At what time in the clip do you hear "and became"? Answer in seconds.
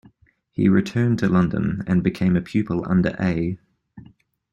1.85-2.35